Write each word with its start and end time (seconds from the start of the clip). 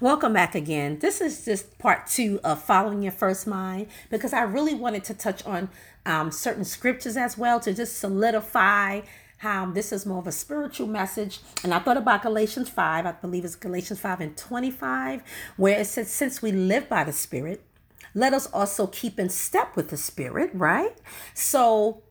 Welcome 0.00 0.32
back 0.32 0.54
again. 0.54 0.98
This 1.00 1.20
is 1.20 1.44
just 1.44 1.78
part 1.78 2.06
two 2.06 2.40
of 2.42 2.62
following 2.62 3.02
your 3.02 3.12
first 3.12 3.46
mind 3.46 3.88
because 4.10 4.32
I 4.32 4.42
really 4.42 4.74
wanted 4.74 5.04
to 5.04 5.14
touch 5.14 5.44
on 5.44 5.68
um, 6.06 6.32
certain 6.32 6.64
scriptures 6.64 7.16
as 7.16 7.36
well 7.36 7.60
to 7.60 7.74
just 7.74 7.98
solidify 7.98 9.02
how 9.38 9.66
this 9.66 9.92
is 9.92 10.06
more 10.06 10.18
of 10.18 10.26
a 10.26 10.32
spiritual 10.32 10.86
message. 10.86 11.40
And 11.62 11.74
I 11.74 11.78
thought 11.78 11.96
about 11.96 12.22
Galatians 12.22 12.68
5, 12.68 13.06
I 13.06 13.12
believe 13.12 13.44
it's 13.44 13.54
Galatians 13.54 14.00
5 14.00 14.20
and 14.20 14.36
25, 14.36 15.22
where 15.56 15.80
it 15.80 15.86
says, 15.86 16.10
Since 16.10 16.40
we 16.40 16.52
live 16.52 16.88
by 16.88 17.04
the 17.04 17.12
Spirit, 17.12 17.62
let 18.14 18.32
us 18.32 18.46
also 18.46 18.86
keep 18.86 19.18
in 19.18 19.28
step 19.28 19.76
with 19.76 19.90
the 19.90 19.96
Spirit, 19.96 20.50
right? 20.54 20.96
So 21.34 22.02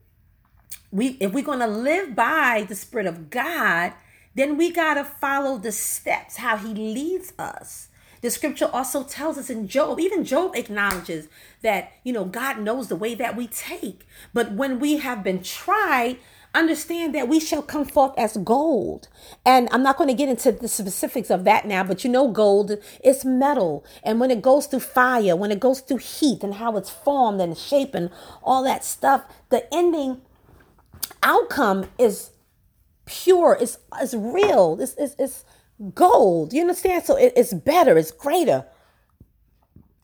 we 0.91 1.17
if 1.19 1.31
we're 1.31 1.43
gonna 1.43 1.67
live 1.67 2.15
by 2.15 2.65
the 2.67 2.75
Spirit 2.75 3.07
of 3.07 3.29
God, 3.29 3.93
then 4.35 4.57
we 4.57 4.71
gotta 4.71 5.03
follow 5.03 5.57
the 5.57 5.71
steps, 5.71 6.37
how 6.37 6.57
he 6.57 6.73
leads 6.73 7.33
us. 7.37 7.89
The 8.21 8.29
scripture 8.29 8.69
also 8.71 9.03
tells 9.03 9.37
us 9.37 9.49
in 9.49 9.67
Job, 9.67 9.99
even 9.99 10.23
Job 10.23 10.55
acknowledges 10.55 11.27
that, 11.63 11.91
you 12.03 12.13
know, 12.13 12.23
God 12.23 12.59
knows 12.59 12.87
the 12.87 12.95
way 12.95 13.15
that 13.15 13.35
we 13.35 13.47
take. 13.47 14.05
But 14.31 14.51
when 14.51 14.79
we 14.79 14.97
have 14.97 15.23
been 15.23 15.41
tried, 15.41 16.17
understand 16.53 17.15
that 17.15 17.27
we 17.27 17.39
shall 17.39 17.63
come 17.63 17.85
forth 17.85 18.13
as 18.17 18.37
gold. 18.37 19.07
And 19.43 19.67
I'm 19.71 19.81
not 19.81 19.97
going 19.97 20.09
to 20.09 20.13
get 20.13 20.29
into 20.29 20.51
the 20.51 20.67
specifics 20.67 21.31
of 21.31 21.45
that 21.45 21.65
now, 21.65 21.83
but 21.83 22.03
you 22.03 22.11
know, 22.11 22.27
gold 22.27 22.77
is 23.03 23.25
metal. 23.25 23.83
And 24.03 24.19
when 24.19 24.29
it 24.29 24.41
goes 24.41 24.67
through 24.67 24.81
fire, 24.81 25.35
when 25.35 25.51
it 25.51 25.59
goes 25.59 25.81
through 25.81 25.97
heat 25.97 26.43
and 26.43 26.55
how 26.55 26.77
it's 26.77 26.89
formed 26.89 27.41
and 27.41 27.57
shaped 27.57 27.95
and 27.95 28.11
all 28.43 28.63
that 28.63 28.83
stuff, 28.83 29.23
the 29.49 29.65
ending 29.73 30.21
outcome 31.23 31.89
is 31.97 32.31
pure, 33.05 33.57
it's, 33.59 33.77
it's 33.99 34.13
real, 34.13 34.77
it's, 34.79 34.95
it's, 34.97 35.15
it's 35.17 35.45
gold. 35.93 36.53
You 36.53 36.61
understand? 36.61 37.03
So 37.03 37.15
it, 37.15 37.33
it's 37.35 37.53
better, 37.53 37.97
it's 37.97 38.11
greater. 38.11 38.65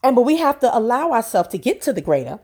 And 0.04 0.16
but 0.16 0.24
we 0.24 0.38
have 0.38 0.60
to 0.60 0.78
allow 0.78 1.12
ourselves 1.12 1.50
to 1.50 1.58
get 1.58 1.82
to 1.82 1.94
the 1.94 2.02
greater 2.02 2.40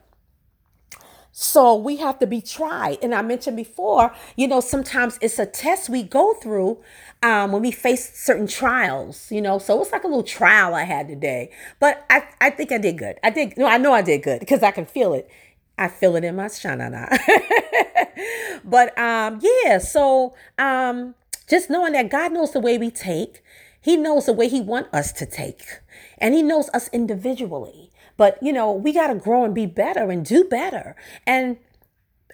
so 1.35 1.75
we 1.75 1.97
have 1.97 2.19
to 2.19 2.27
be 2.27 2.41
tried. 2.41 2.99
And 3.01 3.13
I 3.13 3.23
mentioned 3.23 3.57
before, 3.57 4.13
you 4.35 4.47
know, 4.47 4.59
sometimes 4.59 5.17
it's 5.19 5.39
a 5.39 5.47
test 5.47 5.89
we 5.89 6.03
go 6.03 6.35
through 6.35 6.77
um, 7.23 7.51
when 7.51 7.63
we 7.63 7.71
face 7.71 8.15
certain 8.15 8.45
trials, 8.45 9.31
you 9.31 9.41
know. 9.41 9.57
So 9.57 9.81
it's 9.81 9.91
like 9.91 10.03
a 10.03 10.07
little 10.07 10.21
trial 10.21 10.75
I 10.75 10.83
had 10.83 11.07
today. 11.07 11.49
But 11.79 12.05
I, 12.11 12.27
I 12.39 12.51
think 12.51 12.71
I 12.71 12.77
did 12.77 12.99
good. 12.99 13.17
I 13.23 13.31
did, 13.31 13.57
no, 13.57 13.65
I 13.65 13.79
know 13.79 13.93
I 13.93 14.03
did 14.03 14.21
good 14.21 14.41
because 14.41 14.61
I 14.61 14.69
can 14.69 14.85
feel 14.85 15.13
it. 15.13 15.27
I 15.77 15.87
feel 15.87 16.15
it 16.15 16.23
in 16.23 16.35
my 16.35 16.45
shanana. 16.45 17.17
but 18.63 18.97
um, 18.97 19.39
yeah, 19.41 19.77
so 19.77 20.35
um, 20.57 21.15
just 21.49 21.69
knowing 21.69 21.93
that 21.93 22.09
God 22.09 22.31
knows 22.31 22.51
the 22.51 22.59
way 22.59 22.77
we 22.77 22.91
take, 22.91 23.43
He 23.81 23.97
knows 23.97 24.25
the 24.27 24.33
way 24.33 24.47
He 24.47 24.61
wants 24.61 24.89
us 24.93 25.11
to 25.13 25.25
take, 25.25 25.63
and 26.17 26.33
He 26.33 26.43
knows 26.43 26.69
us 26.73 26.89
individually. 26.93 27.91
But, 28.17 28.37
you 28.41 28.53
know, 28.53 28.71
we 28.71 28.93
got 28.93 29.07
to 29.07 29.15
grow 29.15 29.43
and 29.43 29.55
be 29.55 29.65
better 29.65 30.09
and 30.11 30.25
do 30.25 30.43
better. 30.43 30.95
And 31.25 31.57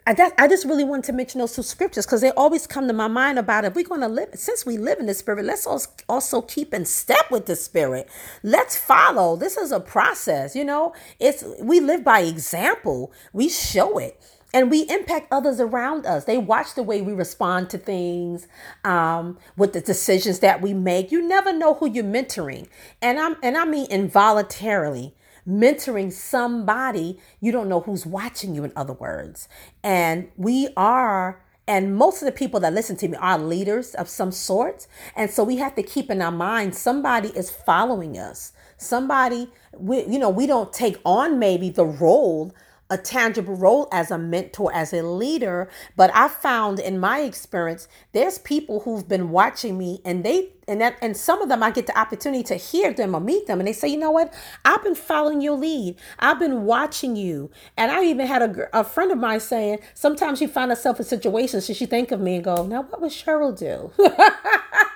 I, 0.10 0.14
that, 0.14 0.34
I 0.40 0.48
just 0.48 0.66
really 0.66 0.84
wanted 0.84 1.04
to 1.06 1.14
mention 1.14 1.40
those 1.40 1.56
two 1.56 1.62
scriptures 1.62 2.08
because 2.08 2.22
they 2.22 2.32
always 2.32 2.66
come 2.66 2.88
to 2.88 2.94
my 2.94 3.08
mind 3.08 3.38
about 3.38 3.64
if 3.64 3.76
we're 3.76 3.86
going 3.88 4.02
to 4.02 4.08
live, 4.08 4.30
since 4.34 4.66
we 4.66 4.76
live 4.76 4.98
in 5.00 5.06
the 5.06 5.14
spirit, 5.14 5.46
let's 5.46 5.68
also 6.10 6.42
keep 6.42 6.74
in 6.74 6.86
step 6.86 7.30
with 7.30 7.46
the 7.46 7.56
spirit. 7.56 8.10
Let's 8.42 8.76
follow. 8.76 9.36
This 9.36 9.56
is 9.56 9.72
a 9.72 9.80
process, 9.80 10.56
you 10.56 10.66
know, 10.66 10.96
it's, 11.20 11.44
we 11.62 11.80
live 11.80 12.04
by 12.04 12.22
example. 12.22 13.14
We 13.34 13.50
show 13.50 14.00
it 14.00 14.20
and 14.52 14.72
we 14.72 14.90
impact 14.90 15.28
others 15.32 15.60
around 15.60 16.08
us. 16.08 16.26
They 16.26 16.40
watch 16.40 16.74
the 16.74 16.82
way 16.82 17.04
we 17.04 17.14
respond 17.14 17.70
to 17.70 17.78
things, 17.78 18.48
um, 18.84 19.38
with 19.58 19.74
the 19.74 19.82
decisions 19.82 20.40
that 20.40 20.60
we 20.60 20.74
make. 20.74 21.12
You 21.12 21.22
never 21.28 21.54
know 21.54 21.76
who 21.76 21.88
you're 21.88 22.04
mentoring, 22.04 22.68
and 23.00 23.20
I'm 23.20 23.36
and 23.44 23.56
I 23.56 23.66
mean 23.66 23.86
involuntarily 23.92 25.14
mentoring 25.48 26.12
somebody, 26.12 27.20
you 27.40 27.52
don't 27.52 27.70
know 27.70 27.82
who's 27.82 28.06
watching 28.06 28.56
you, 28.56 28.64
in 28.64 28.72
other 28.76 28.94
words. 28.94 29.48
And 29.84 30.30
we 30.38 30.69
are, 30.78 31.41
and 31.68 31.96
most 31.96 32.22
of 32.22 32.25
the 32.25 32.31
people 32.31 32.59
that 32.62 32.74
listen 32.74 32.96
to 32.97 33.08
me 33.08 33.18
are 33.18 33.38
leaders 33.38 33.96
of 33.96 34.09
some 34.09 34.31
sort. 34.31 34.88
And 35.16 35.30
so 35.30 35.44
we 35.44 35.58
have 35.58 35.75
to 35.75 35.84
keep 35.84 36.09
in 36.09 36.22
our 36.22 36.31
mind 36.31 36.75
somebody 36.75 37.30
is 37.30 37.50
following 37.50 38.18
us. 38.18 38.53
Somebody, 38.78 39.50
we, 39.78 40.06
you 40.06 40.19
know, 40.19 40.30
we 40.30 40.47
don't 40.47 40.72
take 40.72 40.97
on 41.03 41.38
maybe 41.38 41.69
the 41.69 41.86
role 41.86 42.53
a 42.89 42.97
tangible 42.97 43.55
role 43.55 43.88
as 43.91 44.11
a 44.11 44.17
mentor, 44.17 44.73
as 44.73 44.94
a 44.94 45.03
leader. 45.03 45.69
But 45.95 46.11
I 46.13 46.27
found 46.27 46.79
in 46.79 47.00
my 47.00 47.22
experience, 47.22 47.88
there's 48.13 48.39
people 48.39 48.81
who've 48.81 49.07
been 49.07 49.29
watching 49.29 49.77
me 49.77 50.01
and 50.03 50.23
they 50.23 50.50
and 50.67 50.81
that 50.81 50.97
and 51.01 51.17
some 51.17 51.41
of 51.41 51.50
them 51.50 51.63
I 51.63 51.72
get 51.72 51.88
the 51.88 51.97
opportunity 51.97 52.44
to 52.44 52.55
hear 52.55 52.94
them 52.94 53.16
or 53.16 53.19
meet 53.19 53.47
them 53.47 53.59
and 53.59 53.67
they 53.67 53.73
say, 53.73 53.88
you 53.88 53.97
know 53.97 54.11
what? 54.11 54.33
I've 54.66 54.83
been 54.83 54.95
following 54.95 55.41
your 55.41 55.57
lead. 55.57 55.95
I've 56.19 56.39
been 56.39 56.63
watching 56.66 57.16
you. 57.16 57.51
And 57.77 57.91
I 57.91 58.03
even 58.05 58.27
had 58.27 58.41
a, 58.41 58.79
a 58.79 58.83
friend 58.83 59.11
of 59.11 59.17
mine 59.17 59.39
saying, 59.39 59.79
sometimes 59.94 60.39
she 60.39 60.47
find 60.47 60.71
herself 60.71 61.00
in 61.00 61.06
situations, 61.06 61.66
so 61.66 61.73
she 61.73 61.85
think 61.85 62.11
of 62.11 62.19
me 62.19 62.35
and 62.35 62.44
go, 62.44 62.66
now 62.66 62.83
what 62.83 63.01
would 63.01 63.11
Cheryl 63.11 63.57
do? 63.57 63.91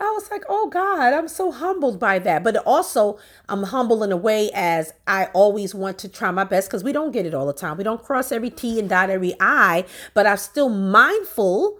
I 0.00 0.12
was 0.14 0.30
like, 0.30 0.44
oh 0.48 0.68
God, 0.68 1.12
I'm 1.12 1.28
so 1.28 1.50
humbled 1.50 1.98
by 2.00 2.18
that. 2.20 2.42
But 2.42 2.56
also, 2.58 3.18
I'm 3.48 3.64
humble 3.64 4.02
in 4.02 4.12
a 4.12 4.16
way 4.16 4.50
as 4.54 4.92
I 5.06 5.26
always 5.26 5.74
want 5.74 5.98
to 5.98 6.08
try 6.08 6.30
my 6.30 6.44
best 6.44 6.68
because 6.68 6.82
we 6.82 6.92
don't 6.92 7.12
get 7.12 7.26
it 7.26 7.34
all 7.34 7.46
the 7.46 7.52
time. 7.52 7.76
We 7.76 7.84
don't 7.84 8.02
cross 8.02 8.32
every 8.32 8.50
T 8.50 8.78
and 8.78 8.88
dot 8.88 9.10
every 9.10 9.34
I, 9.40 9.84
but 10.12 10.26
I'm 10.26 10.36
still 10.36 10.68
mindful 10.68 11.78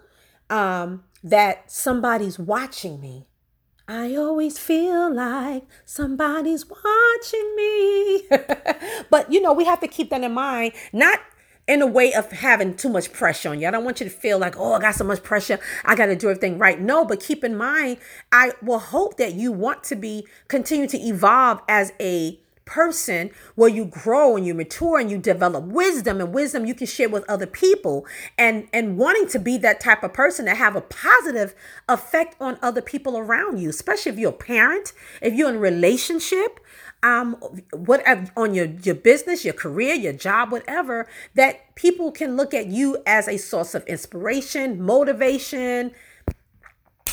um, 0.49 1.03
that 1.23 1.71
somebody's 1.71 2.39
watching 2.39 3.01
me. 3.01 3.25
I 3.87 4.15
always 4.15 4.57
feel 4.57 5.13
like 5.13 5.63
somebody's 5.85 6.65
watching 6.67 7.55
me. 7.55 8.23
but 9.09 9.31
you 9.31 9.41
know, 9.41 9.53
we 9.53 9.65
have 9.65 9.79
to 9.81 9.87
keep 9.87 10.09
that 10.09 10.23
in 10.23 10.33
mind. 10.33 10.73
Not 10.91 11.19
in 11.67 11.81
a 11.81 11.87
way 11.87 12.13
of 12.13 12.31
having 12.31 12.75
too 12.75 12.89
much 12.89 13.11
pressure 13.11 13.49
on 13.49 13.59
you. 13.59 13.67
I 13.67 13.71
don't 13.71 13.83
want 13.83 13.99
you 13.99 14.05
to 14.05 14.11
feel 14.11 14.37
like, 14.37 14.55
oh, 14.57 14.73
I 14.73 14.79
got 14.79 14.95
so 14.95 15.03
much 15.03 15.23
pressure. 15.23 15.59
I 15.83 15.95
got 15.95 16.07
to 16.07 16.15
do 16.15 16.29
everything 16.29 16.57
right. 16.57 16.79
No, 16.79 17.05
but 17.05 17.19
keep 17.19 17.43
in 17.43 17.57
mind, 17.57 17.97
I 18.31 18.53
will 18.61 18.79
hope 18.79 19.17
that 19.17 19.33
you 19.33 19.51
want 19.51 19.83
to 19.85 19.95
be 19.95 20.27
continue 20.47 20.87
to 20.87 20.97
evolve 20.97 21.61
as 21.67 21.91
a 21.99 22.39
person 22.65 23.29
where 23.53 23.69
you 23.69 23.85
grow 23.85 24.35
and 24.35 24.45
you 24.45 24.53
mature 24.53 24.97
and 24.97 25.09
you 25.09 25.19
develop 25.19 25.63
wisdom 25.65 26.19
and 26.19 26.33
wisdom 26.33 26.65
you 26.65 26.73
can 26.73 26.87
share 26.87 27.07
with 27.07 27.23
other 27.29 27.45
people 27.45 28.05
and 28.39 28.67
and 28.73 28.97
wanting 28.97 29.27
to 29.27 29.37
be 29.37 29.55
that 29.55 29.79
type 29.79 30.03
of 30.03 30.11
person 30.11 30.45
to 30.45 30.55
have 30.55 30.75
a 30.75 30.81
positive 30.81 31.53
effect 31.87 32.35
on 32.41 32.57
other 32.63 32.81
people 32.81 33.17
around 33.17 33.59
you 33.59 33.69
especially 33.69 34.11
if 34.11 34.17
you're 34.17 34.31
a 34.31 34.33
parent 34.33 34.93
if 35.21 35.31
you're 35.35 35.49
in 35.49 35.57
a 35.57 35.59
relationship 35.59 36.59
um 37.05 37.35
what 37.71 38.03
on 38.35 38.53
your 38.55 38.65
your 38.65 38.95
business 38.95 39.45
your 39.45 39.53
career 39.53 39.93
your 39.93 40.13
job 40.13 40.51
whatever 40.51 41.07
that 41.35 41.75
people 41.75 42.11
can 42.11 42.35
look 42.35 42.53
at 42.53 42.67
you 42.67 42.97
as 43.05 43.27
a 43.27 43.37
source 43.37 43.75
of 43.75 43.85
inspiration 43.85 44.81
motivation 44.81 45.91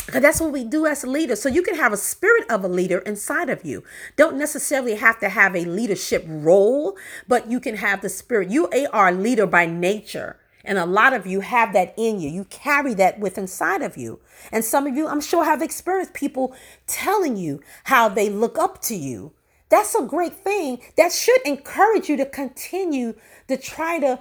because 0.06 0.22
that's 0.22 0.40
what 0.40 0.52
we 0.52 0.64
do 0.64 0.84
as 0.84 1.04
leaders. 1.04 1.40
So 1.40 1.48
you 1.48 1.62
can 1.62 1.76
have 1.76 1.92
a 1.92 1.96
spirit 1.96 2.50
of 2.50 2.64
a 2.64 2.68
leader 2.68 2.98
inside 2.98 3.48
of 3.48 3.64
you. 3.64 3.84
Don't 4.16 4.36
necessarily 4.36 4.96
have 4.96 5.20
to 5.20 5.28
have 5.28 5.54
a 5.54 5.64
leadership 5.64 6.24
role, 6.26 6.96
but 7.28 7.48
you 7.48 7.60
can 7.60 7.76
have 7.76 8.02
the 8.02 8.08
spirit. 8.08 8.50
You 8.50 8.68
are 8.92 9.08
a 9.08 9.12
leader 9.12 9.46
by 9.46 9.66
nature. 9.66 10.38
And 10.64 10.76
a 10.76 10.86
lot 10.86 11.12
of 11.12 11.26
you 11.26 11.40
have 11.40 11.72
that 11.72 11.94
in 11.96 12.20
you. 12.20 12.28
You 12.28 12.44
carry 12.44 12.94
that 12.94 13.20
with 13.20 13.38
inside 13.38 13.82
of 13.82 13.96
you. 13.96 14.20
And 14.50 14.64
some 14.64 14.86
of 14.86 14.96
you, 14.96 15.08
I'm 15.08 15.20
sure, 15.20 15.44
have 15.44 15.62
experienced 15.62 16.14
people 16.14 16.54
telling 16.86 17.36
you 17.36 17.60
how 17.84 18.08
they 18.08 18.28
look 18.28 18.58
up 18.58 18.80
to 18.82 18.94
you 18.94 19.32
that's 19.72 19.94
a 19.94 20.02
great 20.02 20.34
thing. 20.34 20.80
That 20.98 21.12
should 21.12 21.40
encourage 21.46 22.10
you 22.10 22.18
to 22.18 22.26
continue 22.26 23.14
to 23.48 23.56
try 23.56 23.98
to, 24.00 24.20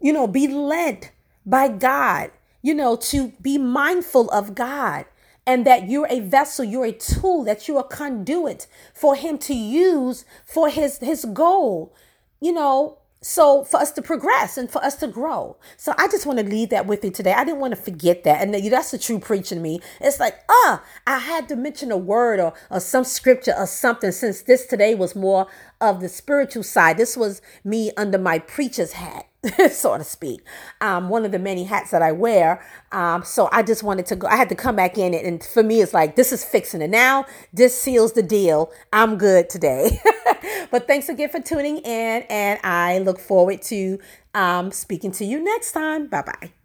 you 0.00 0.12
know, 0.12 0.28
be 0.28 0.46
led 0.46 1.10
by 1.44 1.66
God, 1.66 2.30
you 2.62 2.72
know, 2.72 2.94
to 2.96 3.32
be 3.42 3.58
mindful 3.58 4.30
of 4.30 4.54
God 4.54 5.06
and 5.44 5.66
that 5.66 5.88
you're 5.88 6.06
a 6.08 6.20
vessel, 6.20 6.64
you're 6.64 6.86
a 6.86 6.92
tool, 6.92 7.42
that 7.44 7.66
you're 7.66 7.82
conduit 7.82 8.68
for 8.94 9.16
him 9.16 9.38
to 9.38 9.54
use 9.54 10.24
for 10.44 10.68
his 10.68 10.98
his 10.98 11.24
goal. 11.24 11.92
You 12.40 12.52
know, 12.52 12.98
so 13.26 13.64
for 13.64 13.78
us 13.78 13.90
to 13.90 14.00
progress 14.00 14.56
and 14.56 14.70
for 14.70 14.82
us 14.84 14.94
to 14.94 15.08
grow. 15.08 15.56
So 15.76 15.92
I 15.98 16.06
just 16.06 16.26
want 16.26 16.38
to 16.38 16.44
leave 16.44 16.70
that 16.70 16.86
with 16.86 17.04
you 17.04 17.10
today. 17.10 17.32
I 17.32 17.42
didn't 17.42 17.58
want 17.58 17.74
to 17.74 17.80
forget 17.80 18.22
that. 18.22 18.40
And 18.40 18.54
that's 18.54 18.92
the 18.92 18.98
true 18.98 19.18
preaching 19.18 19.60
me. 19.60 19.80
It's 20.00 20.20
like, 20.20 20.38
ah, 20.48 20.84
I 21.08 21.18
had 21.18 21.48
to 21.48 21.56
mention 21.56 21.90
a 21.90 21.96
word 21.96 22.38
or, 22.38 22.54
or 22.70 22.78
some 22.78 23.02
scripture 23.02 23.52
or 23.58 23.66
something 23.66 24.12
since 24.12 24.42
this 24.42 24.66
today 24.66 24.94
was 24.94 25.16
more 25.16 25.48
of 25.80 26.00
the 26.00 26.08
spiritual 26.08 26.62
side. 26.62 26.98
This 26.98 27.16
was 27.16 27.42
me 27.64 27.90
under 27.96 28.16
my 28.16 28.38
preacher's 28.38 28.92
hat. 28.92 29.26
so 29.72 29.98
to 29.98 30.04
speak, 30.04 30.40
um, 30.80 31.08
one 31.08 31.24
of 31.24 31.32
the 31.32 31.38
many 31.40 31.64
hats 31.64 31.90
that 31.90 32.02
I 32.02 32.12
wear. 32.12 32.64
Um, 32.92 33.24
so 33.24 33.48
I 33.50 33.64
just 33.64 33.82
wanted 33.82 34.06
to 34.06 34.16
go, 34.16 34.28
I 34.28 34.36
had 34.36 34.48
to 34.50 34.54
come 34.54 34.76
back 34.76 34.98
in 34.98 35.12
it. 35.14 35.24
And 35.24 35.42
for 35.42 35.64
me, 35.64 35.80
it's 35.80 35.92
like, 35.92 36.14
this 36.14 36.30
is 36.30 36.44
fixing 36.44 36.80
it 36.80 36.90
now. 36.90 37.26
This 37.52 37.80
seals 37.80 38.12
the 38.12 38.22
deal. 38.22 38.70
I'm 38.92 39.18
good 39.18 39.50
today. 39.50 40.00
but 40.70 40.86
thanks 40.86 41.08
again 41.08 41.28
for 41.28 41.40
tuning 41.40 41.78
in. 41.78 42.22
And 42.28 42.60
I 42.62 42.98
look 42.98 43.18
forward 43.18 43.62
to 43.62 43.98
um, 44.34 44.70
speaking 44.72 45.12
to 45.12 45.24
you 45.24 45.42
next 45.42 45.72
time. 45.72 46.06
Bye 46.06 46.22
bye. 46.22 46.55